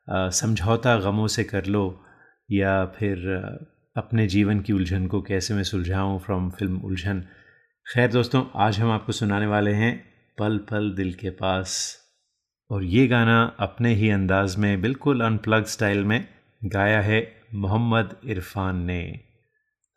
समझौता 0.08 0.96
गमों 1.02 1.28
से 1.28 1.44
कर 1.44 1.66
लो 1.66 1.86
या 2.50 2.74
फिर 2.98 3.34
आ, 3.36 3.56
अपने 3.98 4.28
जीवन 4.28 4.60
की 4.60 4.74
उलझन 4.74 5.08
को 5.08 5.22
कैसे 5.22 5.54
मैं 5.54 5.64
सुलझाऊं 5.64 6.20
फ्रॉम 6.20 6.50
फ़िल्म 6.50 6.78
उलझन। 6.78 7.22
खैर 7.94 8.12
दोस्तों, 8.12 8.46
आज 8.56 8.80
हम 8.80 8.92
आपको 8.92 9.12
सुनाने 9.12 9.46
वाले 9.46 9.72
हैं 9.72 10.06
पल 10.38 10.58
पल 10.58 10.92
दिल 10.92 11.14
के 11.14 11.30
पास। 11.30 11.98
और 12.70 12.84
ये 12.84 13.08
गाना 13.08 13.56
अपने 13.60 13.94
ही 13.94 14.10
अंदाज 14.10 14.56
में, 14.56 14.82
बिल्कुल 14.82 15.22
अनप्लग 15.22 15.66
स्टाइल 15.66 16.04
में 16.04 16.28
गाया 16.66 17.02
है 17.02 17.36
मोहम्मद 17.54 18.18
इरफान 18.26 18.76
ने। 18.86 19.20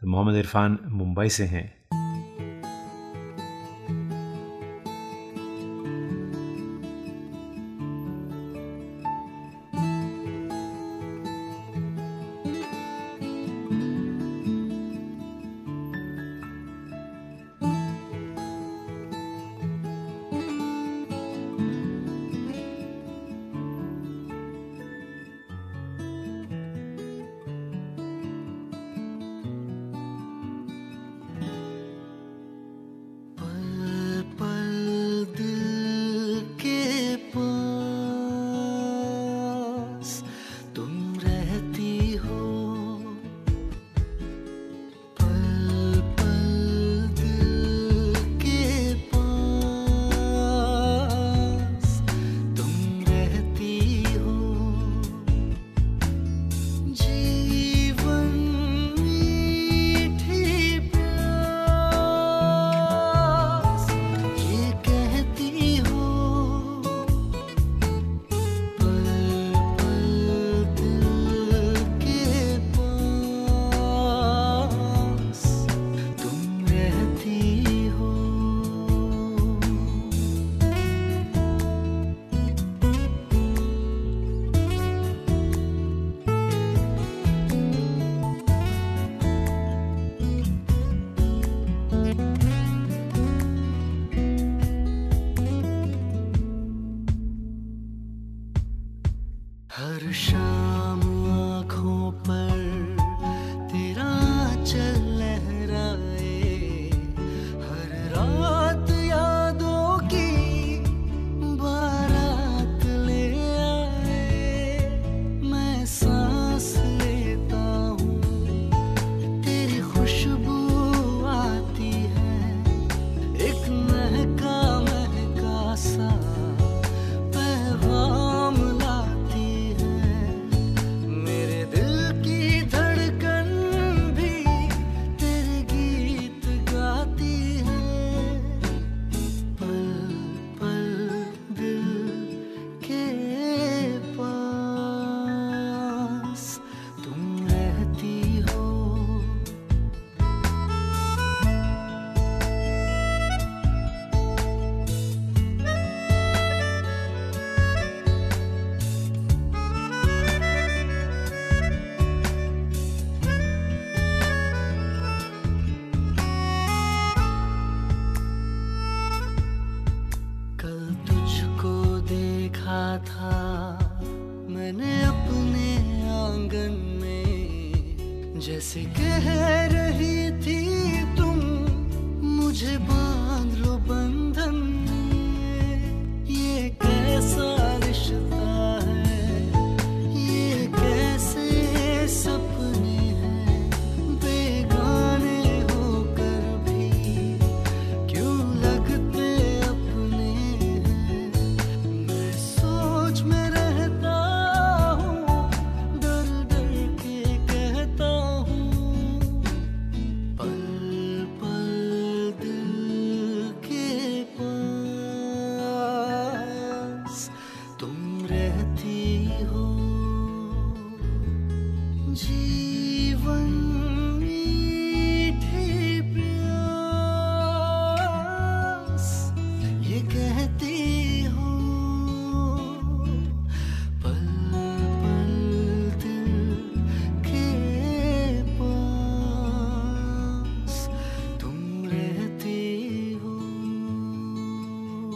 तो 0.01 0.07
मोहम्मद 0.07 0.37
इरफान 0.37 0.79
मुंबई 0.87 1.29
से 1.29 1.45
हैं। 1.45 1.78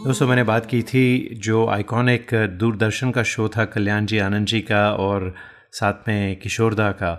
दोस्तों, 0.03 0.25
मैंने 0.27 0.43
बात 0.43 0.65
की 0.65 0.81
थी 0.83 1.35
जो 1.39 1.65
आइकॉनिक 1.67 2.33
दूरदर्शन 2.59 3.11
का 3.11 3.21
शो 3.23 3.47
था, 3.49 3.63
कल्याण 3.65 4.05
जी 4.05 4.17
आनंद 4.19 4.47
जी 4.47 4.59
का 4.61 4.81
और 4.93 5.33
साथ 5.71 6.07
में 6.07 6.39
किशोरदा 6.39 6.89
का। 6.91 7.11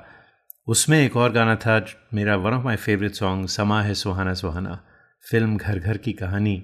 उसमें 0.69 0.99
एक 0.99 1.17
और 1.17 1.33
गाना 1.33 1.55
था, 1.57 1.85
मेरा 2.15 2.35
one 2.37 2.53
of 2.53 2.65
my 2.65 2.77
favourite 2.77 3.13
song 3.13 3.47
समा 3.49 3.81
है 3.83 3.95
सुहाना 3.95 4.35
सुहाना, 4.35 4.79
फ़िल्म 5.27 5.57
घर 5.57 5.79
घर 5.79 5.97
की 5.97 6.13
कहानी। 6.13 6.57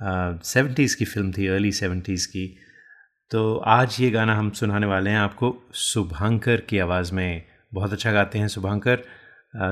सेवेंटीज़ 0.00 0.96
की 0.96 1.04
फ़िल्म 1.04 1.32
थी 1.32 1.46
अर्ली 1.46 1.72
सेवेंटीज़ 1.72 2.26
की। 2.28 2.46
तो 3.30 3.56
आज 3.56 3.96
ये 4.00 4.10
गाना 4.10 4.36
हम 4.36 4.50
सुनाने 4.50 4.86
वाले 4.86 5.10
हैं 5.10 5.18
आपको 5.18 5.54
शुभांकर 5.74 6.60
की 6.60 6.78
आवाज़ 6.78 7.12
में। 7.14 7.42
बहुत 7.72 7.92
अच्छा 7.92 8.12
गाते 8.12 8.38
हैं 8.38 8.48
शुभांकर 8.48 9.02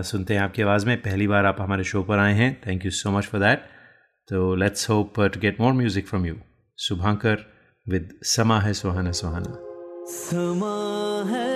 सुनते 0.02 0.34
हैं 0.34 0.40
आपकी 0.40 0.62
आवाज़ 0.62 0.86
में। 0.86 0.96
पहली 0.98 1.26
बार 1.26 1.46
आप 1.46 1.60
हमारे 1.60 1.84
शो 1.84 2.02
पर 2.02 2.18
आए 2.18 2.34
हैं। 2.34 2.60
Thank 2.66 2.84
you 2.84 2.90
so 2.90 3.10
much 3.10 3.24
for 3.24 3.40
that 3.40 3.64
So 4.28 4.48
let's 4.48 4.86
hope 4.86 5.18
uh, 5.20 5.28
to 5.28 5.38
get 5.38 5.60
more 5.60 5.72
music 5.72 6.08
from 6.08 6.24
you. 6.24 6.40
Subhankar 6.76 7.44
with 7.86 8.10
Sama 8.24 8.58
Hai 8.58 8.70
Sohana 8.70 9.12
Sohana. 9.22 9.56
Sama 10.04 11.24
hai 11.30 11.55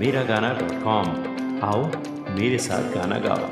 Miragana.com. 0.00 1.06
आओ 1.64 1.84
मेरे 2.34 2.58
साथ 2.58 2.94
गाना 2.94 3.18
गाओ। 3.18 3.48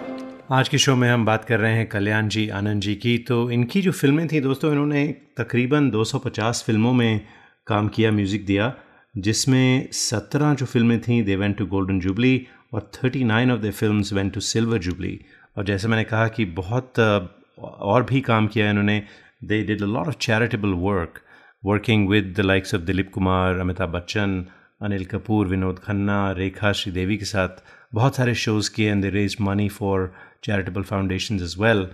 आज 0.53 0.69
के 0.69 0.79
शो 0.79 0.95
में 0.97 1.09
हम 1.11 1.25
बात 1.25 1.45
कर 1.45 1.61
रहे 1.61 1.73
हैं 1.73 1.87
कल्याण 1.89 2.29
जी, 2.29 2.49
आनंद 2.49 2.83
जी 2.83 2.95
की। 2.95 3.17
तो 3.19 3.51
इनकी 3.51 3.81
जो 3.83 3.93
फ़िल्में 3.93 4.27
थी 4.29 4.41
दोस्तों, 4.41 4.71
इन्होंने 4.73 5.07
तकरीबन 5.37 5.91
250 5.91 6.63
फ़िल्मों 6.67 6.93
में 6.93 7.21
काम 7.67 7.89
किया, 7.89 8.13
म्यूज़िक 8.13 8.47
दिया, 8.47 8.73
जिसमें 9.15 9.89
17 9.93 10.55
जो 10.55 10.67
फ़िल्में 10.67 11.01
थीं 11.01 11.23
they 11.25 11.37
went 11.37 11.57
to 11.59 11.67
golden 11.67 12.01
jubilee 12.01 12.47
और 12.75 12.91
39 12.95 13.51
of 13.51 13.61
the 13.61 13.71
film 13.71 14.03
went 14.13 14.33
to 14.35 14.41
silver 14.41 14.79
jubilee 14.79 15.19
और 15.59 15.65
जैसे 15.65 15.89
मैंने 15.89 16.05
कहा 16.05 16.29
कि 16.29 16.45
बहुत 16.45 17.01
और 17.01 18.03
भी 18.03 18.21
काम 18.21 18.47
किया 18.47 18.71
इन्होंने 18.71 19.03
they 19.45 19.63
did 19.63 19.83
a 19.83 19.87
lot 19.87 20.07
of 20.09 20.17
charitable 20.21 20.73
work 20.85 21.21
working 21.63 22.09
with 22.09 22.35
the 22.39 22.41
likes 22.41 22.75
of 22.75 22.83
Dilip 22.83 23.11
Kumar 23.15 23.59
Amitabh 23.59 23.89
Bachchan 23.89 24.45
Anil 24.81 25.05
Kapoor 25.05 25.47
Vinod 25.49 25.79
Khanna 25.79 26.17
Rekha 26.39 26.71
Sridevi 26.79 27.17
के 27.17 27.25
साथ 27.25 27.63
बहुत 27.95 28.17
सारे 28.17 28.35
शोज़ 28.35 28.71
किए 28.75 28.91
and 28.91 29.03
they 29.03 29.11
raise 29.11 29.37
money 29.41 29.69
for 29.69 30.13
charitable 30.45 30.83
foundation 30.91 31.37
as 31.37 31.55
well 31.63 31.87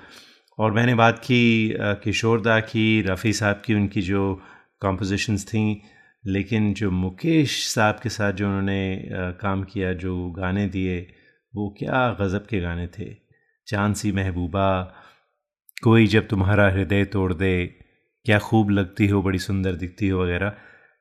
और 0.59 0.73
मैंने 0.73 0.95
बात 0.95 1.19
की 1.19 1.43
अ, 1.73 1.93
किशोर 2.05 2.41
दा 2.41 2.59
की 2.61 2.87
रफ़ी 3.07 3.33
साहब 3.33 3.63
की 3.65 3.75
उनकी 3.75 4.03
जो 4.03 4.23
कॉम्पोजिशंस 4.81 5.45
थी 5.47 5.63
लेकिन 6.27 6.73
जो 6.75 6.91
मुकेश 6.91 7.55
साहब 7.69 8.01
के 8.03 8.09
साथ 8.09 8.33
जो 8.41 8.47
उन्होंने 8.47 8.81
काम 9.41 9.63
किया 9.71 9.93
जो 10.03 10.17
गाने 10.39 10.67
दिए 10.75 10.99
वो 11.55 11.69
क्या 11.79 12.03
गज़ब 12.21 12.47
के 12.51 12.61
गाने 12.61 12.87
थे। 12.99 13.09
चाँद 13.67 13.95
सी 13.97 14.13
महबूबा 14.13 14.69
कोई 15.83 16.07
जब 16.17 16.29
तुम्हारा 16.29 16.69
हृदय 16.71 17.05
तोड़ 17.15 17.33
दे 17.35 17.55
क्या 18.27 18.39
खूब 18.39 18.71
लगती 18.71 19.07
हो 19.09 19.23
बड़ी 19.23 19.39
सुंदर 19.39 19.75
दिखती 19.77 20.09
हो 20.09 20.23
वगैरह। 20.23 20.53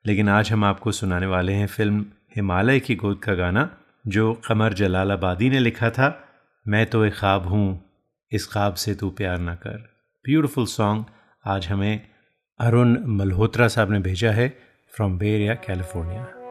लेकिन 0.06 0.28
आज 0.28 0.52
हम 0.52 0.64
आपको 0.64 0.92
सुनाने 0.92 1.26
वाले 1.26 1.52
हैं 1.52 1.66
फ़िल्म 1.66 2.04
हिमालय 2.36 2.80
की 2.80 2.94
गोद 2.94 3.18
का 3.18 3.34
गाना, 3.34 3.70
जो 4.06 4.42
कमर 4.46 4.72
जलालाबादी 4.72 5.50
ने 5.50 5.58
लिखा 5.58 5.90
था, 5.90 6.24
मैं 6.68 6.86
तो 6.86 7.04
एक 7.04 7.14
ख्वाब 7.14 7.46
हूँ, 7.46 7.84
इस 8.32 8.46
ख्वाब 8.46 8.74
से 8.74 8.94
तू 8.94 9.10
प्यार 9.10 9.38
ना 9.38 9.54
कर। 9.54 9.78
ब्यूटिफुल 10.24 10.66
सॉन्ग 10.66 11.04
आज 11.46 11.66
हमें 11.66 12.08
अरुण 12.60 12.96
मल्होत्रा 13.06 13.68
साहब 13.68 13.90
ने 13.90 13.98
भेजा 13.98 14.30
है 14.30 14.48
फ्रॉम 14.92 15.18
बेरिया, 15.18 15.54
कैलिफ़ोर्निया। 15.54 16.41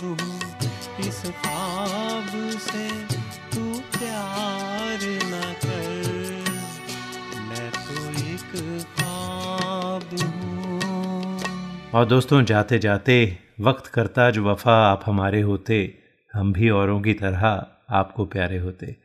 ख्वाब 0.00 0.20
हूँ 0.20 1.08
इस 1.08 1.22
ख्वाब 1.22 2.58
से 2.58 2.88
तू 3.54 3.80
प्यार 3.80 4.98
ना 5.24 5.52
कर। 5.52 6.44
मैं 7.48 7.70
तो 7.70 8.10
एक 8.32 8.84
ख्वाब 8.96 10.02
हूँ। 10.22 11.90
और 11.94 12.04
दोस्तों 12.04 12.44
जाते 12.44 12.78
जाते 12.78 13.38
वक्त 13.60 13.86
करता 13.86 14.30
जो 14.30 14.44
वफ़ा 14.44 14.72
आप 14.72 15.02
हमारे 15.06 15.40
होते, 15.40 15.98
हम 16.34 16.52
भी 16.52 16.70
औरों 16.70 17.00
की 17.00 17.14
तरह 17.14 17.66
आपको 17.90 18.24
प्यारे 18.24 18.58
होते। 18.58 18.96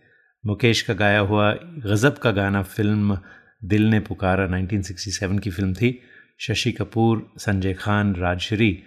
मुकेश 0.46 0.82
का 0.82 0.94
गाया 0.94 1.20
हुआ 1.20 1.52
गज़ब 1.62 2.14
का 2.14 2.32
गाना 2.32 2.62
फ़िल्म 2.64 3.20
दिल 3.64 3.84
ने 3.84 4.00
पुकारा 4.00 4.46
1967 4.46 5.40
की 5.40 5.50
फ़िल्म 5.50 5.74
थी। 5.74 6.00
शशि 6.40 6.72
कपूर, 6.72 7.34
संजय 7.38 7.74
खान, 7.74 8.16
राजश्री 8.16 8.84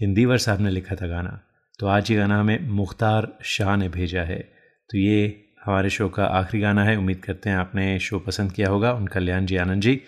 हिंदीवर 0.00 0.38
साहब 0.38 0.60
ने 0.60 0.70
लिखा 0.70 0.94
था 0.94 1.06
गाना। 1.06 1.40
तो 1.78 1.86
आज 1.86 2.10
ये 2.10 2.16
गाना 2.16 2.40
हमें 2.40 2.68
मुख्तार 2.68 3.38
शाह 3.44 3.76
ने 3.76 3.88
भेजा 3.88 4.22
है। 4.22 4.38
तो 4.90 4.98
ये 4.98 5.44
हमारे 5.64 5.90
शो 5.90 6.08
का 6.08 6.24
आखिरी 6.24 6.62
गाना 6.62 6.84
है। 6.84 6.96
उम्मीद 6.96 7.18
करते 7.18 7.50
हैं 7.50 7.56
आपने 7.56 7.98
शो 7.98 8.18
पसंद 8.18 8.52
किया 8.52 8.68
होगा। 8.68 8.92
उन 8.92 9.06
कल्याण 9.06 9.46
जी 9.46 9.56
आनंद 9.56 9.82
जी, 9.82 10.00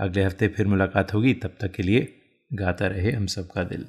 अगले 0.00 0.24
हफ़्ते 0.24 0.48
फिर 0.48 0.66
मुलाकात 0.66 1.14
होगी। 1.14 1.34
तब 1.34 1.56
तक 1.60 1.72
के 1.72 1.82
लिए 1.82 2.16
गाता 2.52 2.86
रहे 2.86 3.12
हम 3.12 3.26
सबका 3.26 3.62
दिल। 3.62 3.86